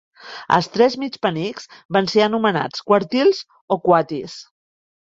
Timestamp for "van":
1.99-2.09